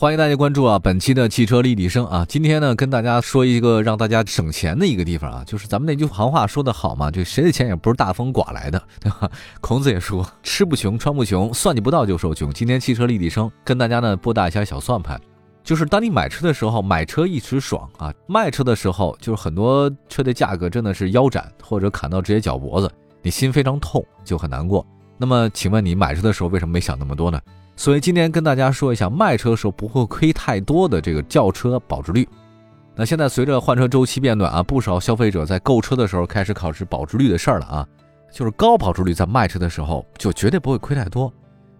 [0.00, 9.30] 欢迎大家关注啊，本期的汽车立体声啊，今天呢跟大家说一个让大家省钱的一个地方啊，就是咱们那句行话说的好嘛，就谁的钱也不是大风刮来的，对吧？
[9.60, 12.50] 孔子也说，吃不穷，穿不穷，算计不到就受穷。
[12.50, 15.20] 今天汽车立体声跟大家呢拨打一下小算盘，
[15.62, 24.82] 就是当你买车的时候，买车一时爽啊，卖车的时候就是很多车的价格真的是腰斩或者砍到直接脚脖子，你心非常痛，就很难过。
[25.18, 27.38] 那么请问你买车的时候为什么没想那么多呢？
[27.80, 32.28] 所以今天跟大家说一下，卖车时候不会亏太多的这个轿车保值率。
[32.94, 37.88] 那现在随着换车周期变短啊，不少消费者在购车的时候开始考虑保值率的事儿了啊。
[38.30, 41.32] 就是高保值率在卖车的时候就绝对不会亏太多。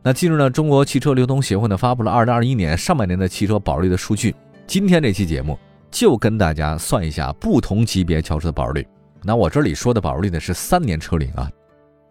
[0.03, 4.35] 那近日呢，中国汽车流通协会呢发布了二零二一年上半年的汽车保值率的数据。
[4.67, 5.59] 今天这期节目
[5.91, 8.89] 就跟大家算一下不同级别轿车的保值率。
[9.23, 11.51] 那我这里说的保值率呢是三年车龄啊。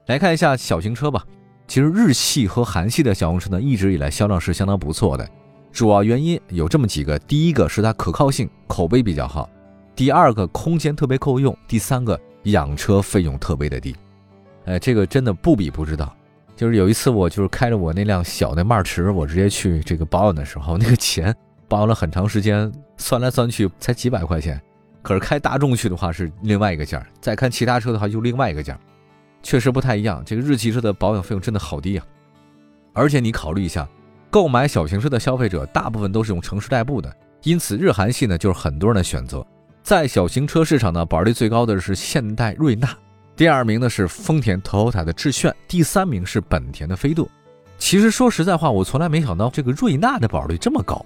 [0.05, 1.25] 来看一下小型车吧。
[1.69, 5.29] 其实日系和韩系的小型车呢，一直以来销量是相当不错的。
[5.71, 9.47] 主要原因有这么几个：第一个是它可靠性、口碑比较好；
[9.95, 13.95] 第二个空间特别够用；第三个养车费用特别的低。
[14.65, 16.11] 哎，这个真的不比不知道。
[16.55, 21.33] 就是有一次我就是开着我那辆小的迈驰，我直接去这个保养的时候，那个钱
[21.67, 24.59] 保养了很长时间，算来算去才几百块钱。
[25.03, 28.75] 可是开大众去的话是另外一个价，再看其他车的话又另外一个价。
[29.41, 32.05] 确实不太一样，这个日系车的保养费用真的好低啊！
[32.93, 33.87] 而且你考虑一下，
[34.29, 39.45] 购买小型车的消费者大部分都是用城市代步的，因此日韩系呢就是很多人的选择。
[39.81, 42.89] 在小型车市场呢，保值率最高的是现代瑞纳，
[43.35, 47.29] 第二名呢是丰田 Toyota 的致炫，第三名是本田的飞度。
[47.77, 51.03] 其实说实在话，我从来没想到这个瑞纳的保值率这么高，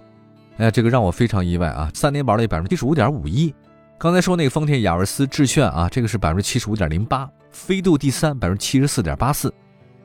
[0.58, 1.90] 哎，这个让我非常意外啊！
[1.94, 3.54] 三年保值率百分之七十五点五一。
[4.00, 7.30] 刚才说那个丰田雅维斯致炫啊，这个是百分之七十五点零八。
[7.54, 9.54] 飞度第三，百分之七十四点八四，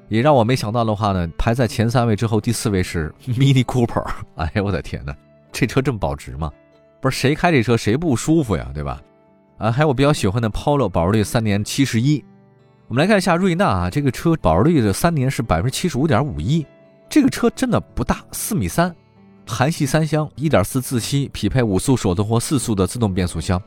[0.09, 4.07] 也让我没想到的话呢，排在前三位之后，第四位是 Mini Cooper。
[4.37, 5.17] 哎呀，我的天哪，
[5.51, 6.53] 这车这么保值吗？
[7.01, 9.01] 不是谁开这车谁不舒服呀，对吧？
[9.57, 12.25] 啊，还有我比较喜欢的 Polo，保值率三年七十一。
[12.87, 16.67] 我们来看一下瑞纳啊，这个车保值率的三年是百分之七十五点五一，
[17.09, 18.95] 这个车真的不大，四米三，
[19.47, 23.61] 韩系三厢，一点四自吸，匹配五速手动或四速的自动变速箱。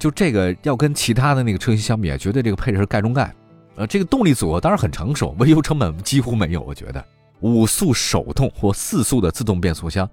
[0.00, 3.32] 就这个要跟其他的那个车型相比啊，绝对这个配置是盖中盖。
[3.76, 6.62] 呃，这个动力组合当然很成熟，维修成本几乎没有。
[6.62, 7.04] 我觉得
[7.40, 10.08] 五速手动或四速的自动变速箱，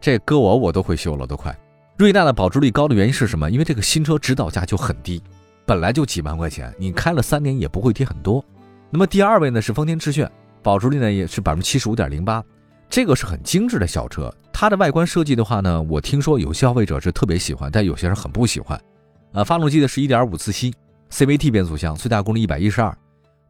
[0.00, 1.58] 这搁我我都会修了，都快。
[1.96, 3.50] 瑞纳的保值率高的原因是什么？
[3.50, 5.22] 因为这个新车指导价就很低，
[5.64, 8.44] 本来就几万块钱，你开了三年也不会跌很多。
[8.90, 10.30] 那么第二位呢是丰田致炫，
[10.62, 12.44] 保值率呢也是百分之七十五点零八，
[12.90, 14.30] 这个是很精致的小车。
[14.52, 18.78] 它的外观设计的话呢，我听说有消费者是特别喜欢，但有些人很不喜欢。
[19.36, 20.72] 呃，发动机的是一点五自吸
[21.10, 22.96] CVT 变速箱，最大功率一百一十二。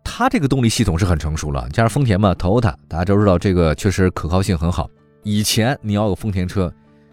[0.03, 4.91] 它这个动力系统是很成熟了，加上丰田嘛，Toyota 大家都知道这个确实可靠性很好。
[5.23, 6.73] 以前你要有丰田车，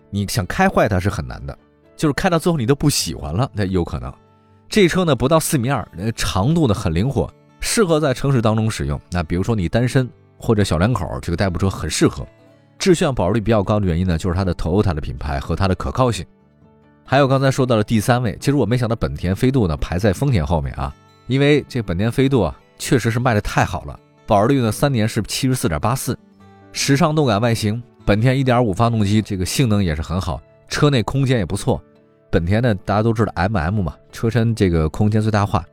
[0.10, 1.56] 你想开坏它是很难的，
[1.96, 4.12] 就是开到最后你都不喜欢了，那有可能。
[4.68, 9.00] 这车呢不到四米二，那长度呢很灵活，适合在城市当中使用。
[9.12, 12.26] 那比如说你单身或者小两口，这个代步车很适合。
[12.80, 16.26] 致炫保值率比较高的原因呢，就是它的 Toyota 的品牌和它的可靠性。
[17.06, 20.94] 还有刚才说到了第三位，其实我没想到本田飞度呢排在丰田后面啊，
[21.28, 26.18] 因为这本田飞度啊确实是卖的太好了，保值率呢三年是七十四点八四，
[26.72, 31.82] 时尚动感外形，本田一点五发动机这个性能也是很好，车内空间也不错，
[32.32, 35.64] 本田呢大家都知道 M M 嘛，车身这个空间最大化，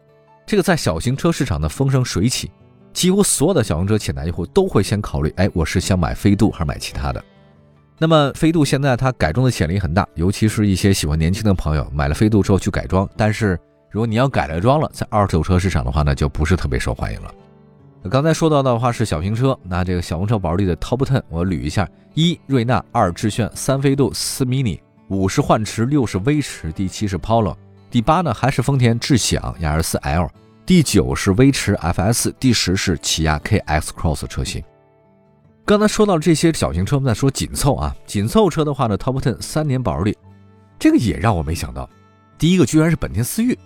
[0.44, 2.50] 这个在小型车市场的风生水起，
[2.92, 7.24] 几乎所有的小型车潜在用户都会先考虑，哎，我是想买飞度还是买其他的。
[8.02, 13.06] 那么飞度现在它改装的潜力很大，尤其是一些喜欢年轻的朋友买了飞度之后去改装。
[13.14, 13.60] 但是
[13.90, 17.30] 如果你要改了装了，在二手车市场的话呢，就不是特别受欢迎了。
[18.10, 27.54] 刚才说到的话是小型车，那这个小红车保值率的 Top Ten 我捋一下：一瑞纳，二致炫，三飞度，四 Mini，五是幻驰，六是威驰，第七是 Polo，
[27.90, 30.26] 第八呢还是丰田智享雅尔斯 L，
[30.64, 34.64] 第九是威驰 FS，第十是起亚 KX Cross 车型。
[35.70, 37.94] 刚才说到这些小型车，我们再说紧凑啊。
[38.04, 40.18] 紧凑车的话呢，Top Ten 三年保值率，
[40.80, 41.88] 这个也让我没想到。
[42.36, 43.56] 第一个居然是本田思域，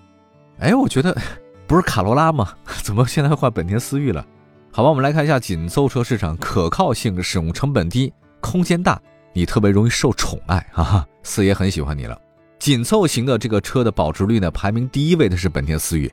[0.58, 1.16] 哎，我觉得
[1.66, 2.52] 不是卡罗拉吗？
[2.84, 4.22] 怎么现在换本田思域了？
[4.70, 9.00] 好吧，我们来看一下紧凑车市场，可靠性、使用成本低、空间大，
[9.32, 11.06] 你特别容易受宠爱 啊。
[11.22, 12.20] 四爷很喜欢你了。
[12.58, 16.12] 紧凑型的这个车的保值率呢，排名第一位的是本田思域，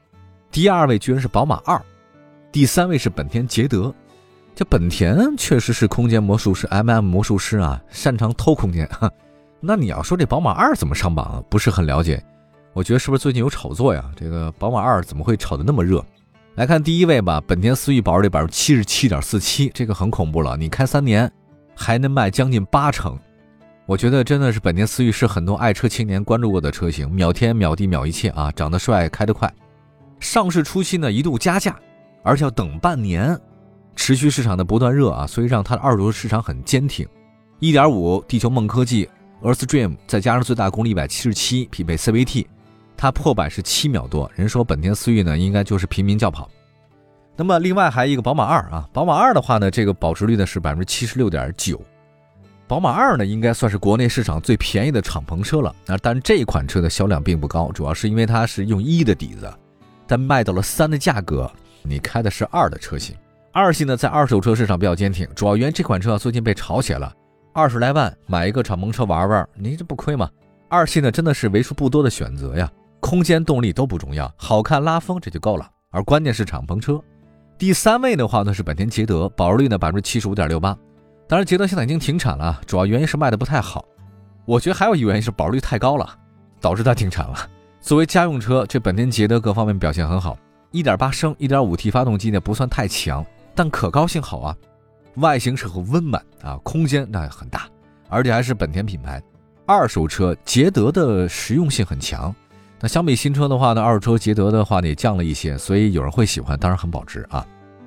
[0.51, 1.77] 第二位居然是宝马二，
[2.49, 3.93] 第三位是本田捷德。
[4.53, 8.87] 这本田确实是空间魔术师，MM 魔术师啊，擅长偷空间。
[9.59, 11.43] 那你要说这宝马二怎么上榜啊？
[11.49, 12.23] 不是很了解。
[12.73, 14.11] 我觉得是不是最近有炒作呀？
[14.15, 16.03] 这个宝马二怎么会炒得那么热？
[16.55, 20.57] 来看第一位吧，本田思域保值率百分之七十七点四七，这个很恐怖了。
[20.57, 21.31] 你开三年
[21.75, 23.17] 还能卖将近八成，
[23.85, 28.51] 我觉得真的是本田思域是很多爱车青年关注过的车型，秒天秒地秒一切啊！
[28.51, 29.51] 长得帅，开得快。
[30.19, 31.77] 上市初期呢一度加价，
[32.23, 33.39] 而且要等半年。
[34.03, 37.07] 持续市场的不断热啊，所以让它的二手车市场很坚挺。
[37.59, 39.07] 一点五地球梦科技
[39.43, 42.47] Earth Dream 再加上最大功率一百七十七，匹配 CVT，
[42.97, 44.29] 它破百是七秒多。
[44.33, 46.49] 人说本田思域呢，应该就是平民轿跑。
[47.35, 51.79] 那么另外还有一个宝马二啊，宝马二的话呢，这个保值率呢是百分之七十六点九。
[52.67, 55.75] 宝马二呢，应该算是国内市场最便宜的敞篷车了。
[55.85, 59.53] 那但这款车的销量并不高，主要是因为它是用一的底子，
[60.07, 61.51] 但卖到了三的价格，
[61.83, 63.15] 你开的是二的车型。
[63.53, 67.13] 二系呢，在二手车市场比较坚挺，主要原因这款车最近被炒起来了，
[67.53, 70.29] 二十来万买一个敞篷车玩玩，你这不亏吗？
[70.69, 72.71] 二系呢，真的是为数不多的选择呀，
[73.01, 76.97] 空间动力都不重要，好看拉风这就够了，而关键是敞篷车。
[77.57, 80.73] 第三位的话呢是本田捷德，保值率呢百分之七十五点六八，
[81.27, 83.83] 当然捷德现在已经停产了，主要原因是卖的不太好，
[84.45, 86.09] 我觉得还有一个原因是保值率太高了，
[86.61, 87.35] 导致它停产了。
[87.81, 90.37] 作为家用车，这本田捷德各方面表现很好，
[90.71, 93.25] 一点八升一点五 T 发动机呢不算太强。
[93.53, 94.57] 但可靠性好啊，
[95.15, 97.67] 外形是很温满啊，空间那很大，
[98.09, 99.21] 而且还是本田品牌。
[99.65, 102.33] 二手车捷德的实用性很强，
[102.79, 107.45] 那相比新车的话呢，二手车捷德的话呢也降了一些，所以有人会喜欢，当然很保值啊。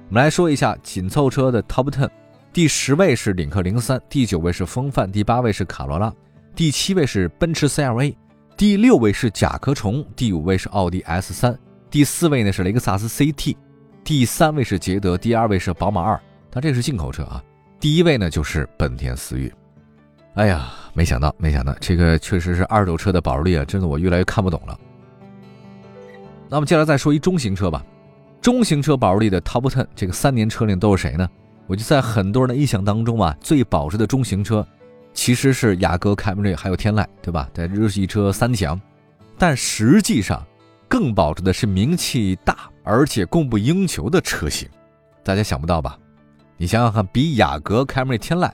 [0.09, 2.09] 我们来说一下紧凑车的 Top Ten，
[2.53, 6.13] 第十位是领克零三，第九位是风范，第八位是卡罗拉，
[6.55, 8.15] 第七位是奔驰 CLA，
[8.57, 11.59] 第六位是甲壳虫，第五位是奥迪 S 三，
[11.91, 13.57] 第四位呢是雷克萨斯 CT。
[14.05, 16.21] 第三位是捷德，第二位是宝马二，
[16.51, 17.43] 它这是进口车啊。
[17.81, 19.51] 第一位呢就是本田思域。
[20.35, 24.79] 哎呀，没想到，没想到，这个确实是二手车的保值率啊，真的我越来越看不懂了。
[26.51, 27.83] 那么接下来再说一中型车吧，
[28.43, 31.27] 中型车保值率的 Top Ten，这个三年车龄都是谁呢？
[31.67, 34.67] 我就在很多人的印象当中啊，最保值的中型车
[35.15, 37.49] 其实是雅阁、凯美瑞还有天籁，对吧？
[37.55, 38.79] 在日系车三强，
[39.39, 40.45] 但实际上。
[40.87, 44.69] 更保值的是名气大而且供不应求的车型，
[45.25, 45.99] 大家想不到吧？
[46.57, 48.49] 你想想看，比雅阁、凯美瑞、天籁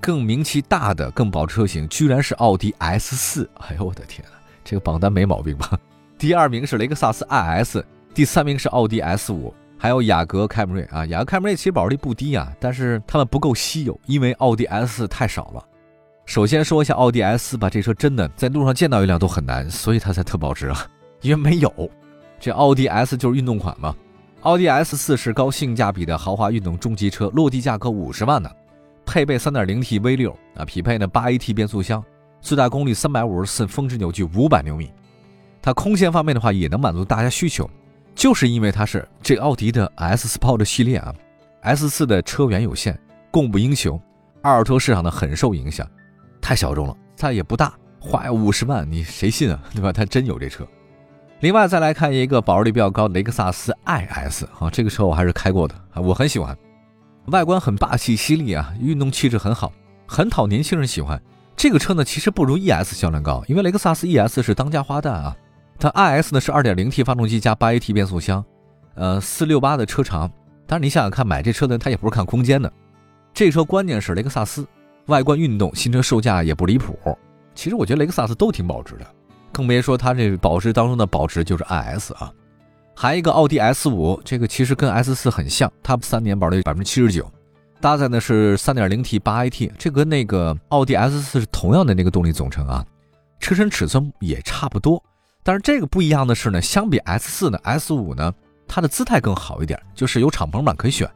[0.00, 3.48] 更名气大的、更保值车型，居然是奥迪 S 四。
[3.68, 4.34] 哎呦我的天啊，
[4.64, 5.78] 这个榜单没毛病吧？
[6.18, 7.78] 第二名是雷克萨斯 IS，
[8.12, 11.06] 第三名是奥迪 S 五，还有雅阁、凯美瑞啊。
[11.06, 15.64] 雅阁、凯美瑞其实保值率不低啊，但是它们不够稀有，因为奥迪 S 四太少了。
[16.26, 20.86] 首先说一下奥迪 S 四吧，这车真的在路上见到一辆都很难，所以它才特保值啊。
[21.20, 21.90] 因为没有，
[22.40, 23.94] 这奥迪 S 就是运动款嘛。
[24.42, 28.48] 奥迪 S 四是高性价比的豪华运动中级车，落地价格五十万呢，
[29.04, 32.02] 配备 3.0T V 六啊，匹配呢 8AT 变速箱，
[32.40, 34.92] 最大功率354，峰值扭矩500牛米。
[35.60, 37.68] 它空间方面的话也能满足大家需求，
[38.14, 41.12] 就是因为它是这奥迪的 S Sport 系列啊。
[41.62, 42.96] S 四的车源有限，
[43.32, 44.00] 供不应求，
[44.40, 45.86] 二手车市场呢很受影响，
[46.40, 49.92] 太小众了，它也不大，花五十万你谁信啊，对吧？
[49.92, 50.64] 它真有这车。
[51.40, 56.56] 另外再来看一个保值率比较高的雷克萨斯 IS 啊，这个车我还是开过的，我很喜欢，
[57.26, 59.72] 外观很霸气犀利啊，运动气质很好，
[60.04, 61.20] 很讨年轻人喜欢。
[61.56, 65.36] 这个车呢其实不如 ES 销量高，因为雷克萨斯 ES 是当家花旦啊，
[65.78, 68.44] 它 IS 呢是 2.0T 发动机加 8AT 变速箱，
[68.94, 70.28] 呃468的车长。
[70.66, 72.70] 但是你想想看，买这车的人他也不是看空间的，
[73.32, 74.66] 这车关键是雷克萨斯，
[75.06, 76.98] 外观运动，新车售价也不离谱。
[77.54, 79.06] 其实我觉得雷克萨斯都挺保值的。
[79.58, 82.32] 更别说它这保值当中的保值就是 IS 啊，
[82.94, 87.28] 还一个奥迪 S 五，这个其实跟 S 四很像，它三年保值率百分之七十九，
[87.80, 92.86] 搭载的是三点零 T 八 AT，这跟那个奥迪 S 四是同样的那个动力总成啊，
[93.40, 95.02] 车身尺寸也差不多，
[95.42, 98.32] 但是这个不一样的是呢，相比 S 四呢，S 五呢
[98.68, 101.10] 它的姿态更好一点，就是有敞篷版可以选，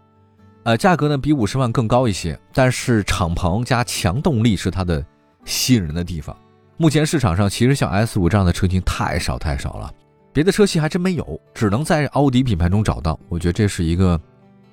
[0.65, 5.05] 呃，价格呢比五十万更高一些，但是敞篷加强动力是它的
[5.45, 6.37] 吸引人的地方。
[6.83, 9.89] 目前市场上其实像 S 五这样的车型太少太少了，
[10.33, 13.17] 别的车系还真没有，只能在奥迪品牌中找到。
[13.29, 14.21] 我觉得这是一个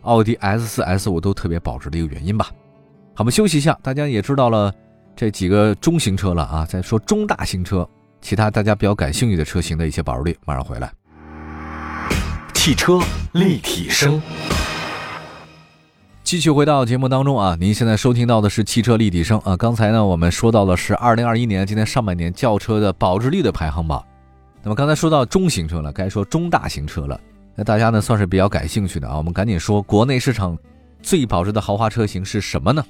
[0.01, 2.47] 奥迪 S 四、S 五都特别保值的一个原因吧。
[3.13, 4.73] 好，我们休息一下，大家也知道了
[5.15, 7.87] 这几个中型车了啊，再说中大型车，
[8.21, 10.91] 其他大家比较感兴趣的车型的一些保值率，马上回来。
[12.55, 12.99] 汽车
[13.33, 14.19] 立体声。
[16.29, 19.57] 继续回到节目当中啊，您现在收听到的是汽车立体声啊。
[19.57, 24.05] 刚才呢，我们说到的是二零二一年今年上半年轿车的保值率的排行榜。
[24.61, 27.19] 那么刚才说到中型车了，该说中大型车了。
[27.55, 30.55] 那大家呢算是比较感兴趣的啊，我们赶紧说国内市场
[31.01, 32.85] 最保值的豪华车型是什么呢？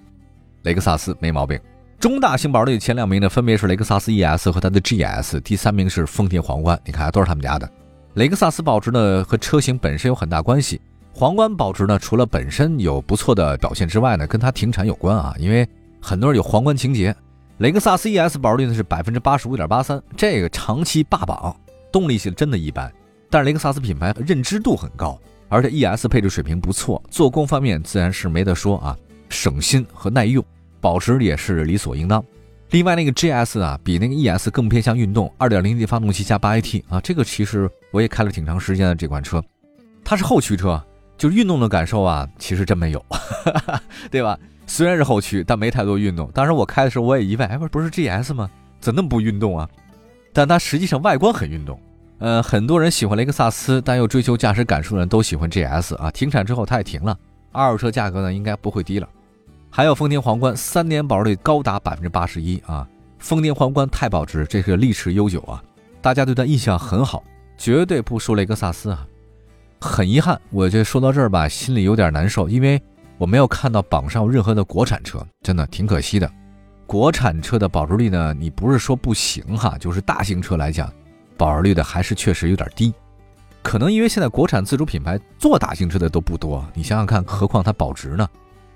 [0.64, 1.58] 雷克萨斯没毛病。
[1.98, 6.78] 中大型保值率前两名呢分别是雷克萨斯 ES 和它的 GS，第三名是丰田皇冠。
[6.84, 7.72] 你看都是他们家的。
[8.16, 10.82] 雷克萨斯保值呢和车型本身有很大关系。
[11.20, 15.68] 皇冠保值呢，除了本身有不错的表现之外呢，跟它停产有关啊，因为
[16.00, 17.14] 很多人有皇冠情节。
[17.58, 21.54] 雷克萨斯 ES 保值率呢是百分之八十五点八三，这个长期霸榜，
[21.92, 22.90] 动力性真的一般。
[23.30, 28.98] 但是雷克萨斯品牌认知度很高，而且 ES 配置水平不错，做工方面自然是没得说啊，
[29.28, 30.42] 省心和耐用，
[30.80, 32.24] 保值也是理所应当。
[32.70, 39.44] 另外那个 GS 啊，比那个 ES 更偏向运动，二点零 T 发动机加八 AT 啊，这个其实我也开了挺长时间的这款车，
[40.06, 40.82] 它是后驱车。
[41.20, 43.06] 就运动的感受啊，其实真没有，
[44.10, 44.40] 对吧？
[44.66, 46.32] 虽然是后驱，但没太多运动。
[46.34, 48.50] 当时我开的时候，我也意外，哎，不是不是 GS 吗？
[48.80, 49.70] 怎么那么不运动啊？
[50.32, 51.80] 但它实际上外观很运动。
[52.20, 56.10] 呃，很多人喜欢雷克萨斯，但又追求驾驶感受的人都喜欢 GS 啊。
[56.12, 57.18] 停产之后它也停了，
[57.52, 59.10] 二手车价格呢应该不会低了。
[59.70, 62.88] 还有丰田皇冠，三年保值率高达百分之八十一啊！
[63.20, 65.62] 丰田皇冠太保值，这是历史悠久啊，
[66.02, 67.24] 大家对它印象很好，
[67.58, 69.06] 绝对不输雷克萨斯啊。
[69.82, 72.82] 很遗憾，我这说到这儿吧，心里有点难受，因为
[73.18, 76.30] 我没有看到榜上任何的国产车，真的挺可惜的。
[76.86, 80.92] 国产车的保值率呢，你不是说不行哈，就是大型车来讲，
[81.38, 82.94] 保值率的还是确实有点低。
[83.62, 88.28] 可能因为现在国产自主品牌做大型车的都不多，你想想看，何况它保值呢，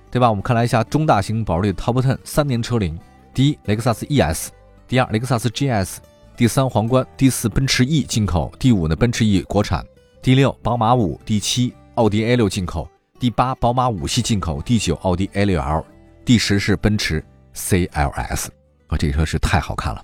[0.09, 0.29] 对吧？
[0.29, 2.97] 我们看来一下中大型保值率 Top Ten 三年车龄：
[3.33, 4.49] 第一，雷克萨斯 ES；
[4.87, 5.97] 第二，雷克萨斯 GS；
[6.37, 9.83] 第三，皇冠；第四，奔驰 E 进口；第五呢，奔驰 E 国产。
[10.23, 12.87] 第六，宝马五；第七，奥迪 A 六进口；
[13.19, 15.83] 第八，宝马五系进口；第九，奥迪 A 六 L；
[16.23, 17.21] 第十是奔驰
[17.53, 18.47] CLS。
[18.87, 20.01] 啊，这车是太好看了。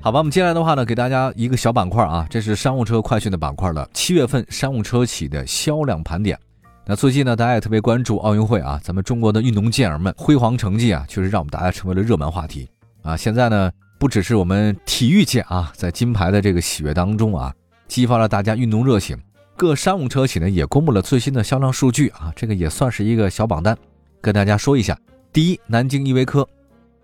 [0.00, 3.88] 好吧，我们接下来的话呢，给大家一个小板块啊，这是商务车快讯的板块了。
[3.94, 6.36] 七月份商务车企的销量盘点。
[6.84, 12.68] 那最近呢，大家也特别关注奥运会啊，咱们中国的运动健儿们辉煌成绩啊，确实让我们大家成为了热门话题
[13.02, 13.16] 啊。
[13.16, 13.70] 现在呢，
[14.00, 17.54] 不只是我们体育界啊，在金牌的这个喜悦当中啊。
[17.92, 19.18] 激发了大家运动热情，
[19.54, 23.76] 各商务车企呢也公布了最新的销量数据啊，这个也算是一个小榜单，
[24.18, 24.98] 跟大家说一下。
[25.30, 26.48] 第一，南京依维柯，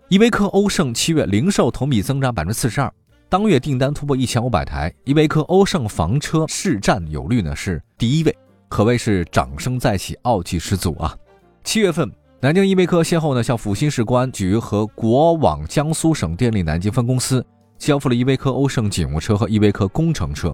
[0.07, 2.91] 依维柯欧胜七月零售同比增长百分之四十二，
[3.29, 8.35] 当月订单突破一千五百台，依维柯欧胜房车市占有率呢是第一位，
[8.67, 11.15] 可谓是掌声再起，傲气十足啊。
[11.63, 17.45] 七月份，南京依维柯先后呢向阜新市公安局和国网江苏省电力南京分公司
[17.77, 20.51] 交付了依维柯欧胜警务车和依维柯工程车。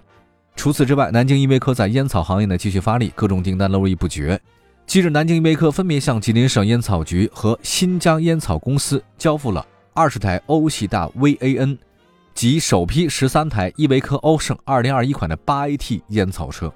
[0.56, 4.40] 除此之外，南京依维柯在烟草行业呢继续发力，各种订单络绎不绝。
[4.88, 11.78] 近日，南京依维柯分别向吉林省烟草局和新疆烟草公司交付了二十台欧系大 VAN
[12.34, 16.72] 及首批十三台依维柯欧胜二零二一款的八 AT 烟草车。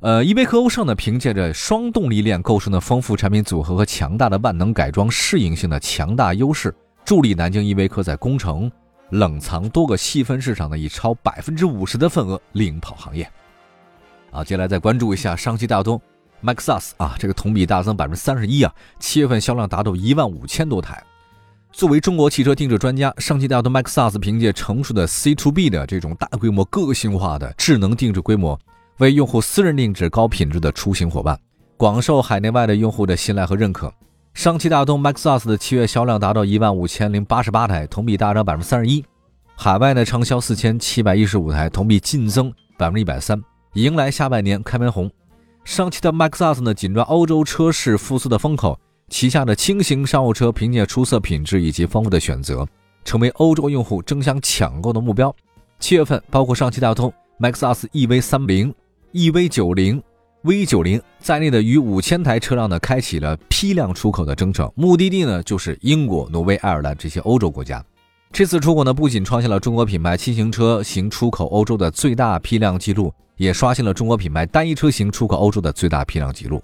[0.00, 8.70] 呃，依维柯欧胜呢，凭借着双动力链构成的丰富产品组合和强大的万能改装适应性的强大优势，助力南京依维柯在工程。
[9.10, 13.30] 冷藏多个细分市场呢，以超百分之五十的份额领跑行业。
[14.30, 16.00] 啊，接下来再关注一下上汽大通
[16.42, 21.02] MAXUS 啊，这个同比大增百分之三十一啊，七月份销量达到一万五千多台。
[21.70, 28.58] 作为中国汽车定制专家，上汽大通 MAXUS 凭借成熟的 C to B 的这种大规模个性化的智能定制规模，
[28.98, 31.38] 为用户私人定制高品质的出行伙伴，
[31.76, 33.92] 广受海内外的用户的信赖和认可。
[34.34, 39.02] 上汽大通 MAXUS 的七月销量达到一万五千零八十八台，同比大涨百分之三十一。
[39.54, 43.40] 海外呢，畅销四千七百一十五台，同比净增百分之一百三，
[43.74, 45.08] 迎来下半年开门红。
[45.64, 52.66] 上汽的 MAXUS 呢，紧抓欧洲车市复苏的风口，旗下的轻型商务车凭借出色品质以及丰富的选择，
[53.04, 55.34] 成为欧洲用户争相抢购的目标。
[55.78, 58.74] 七月份，包括上汽大通 MAXUS EV 三零、
[59.12, 60.02] EV 九零。
[60.44, 67.82] V 九零在内的逾五千台车辆呢，开启了批量出口的征程，目的地呢就是英国、挪威、爱尔兰这些欧洲国家。
[68.30, 76.62] 这次出口呢，不仅创下了中国品牌轻型车型出口欧洲的最大批量记录，也刷新了中国品牌单一车型出口欧洲的最大批量记录。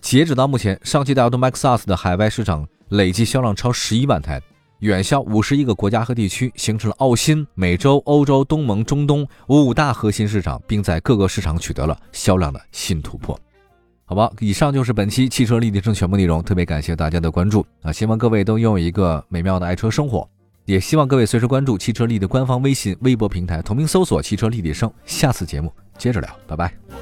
[0.00, 4.42] 截止到目前，上汽大通 MAXUS 的海外市场累计销量超十一万台。
[4.80, 13.38] 远销五十一个国家和地区，形成了澳新、美洲、欧洲、东盟、中东五大核心市场，并在各个市场取得了销量的新突破。
[14.04, 17.92] 好吧，以上就是本期汽车立体声全部内容，特别感谢大家的关注啊！
[17.92, 20.28] 希望各位都拥有一个美妙的爱车生活，
[20.64, 24.92] 也希望各位随时关注汽车立的官方微信、微博平台，同名搜索“汽车立体声”。
[25.06, 26.99] 下次节目接着聊，拜拜。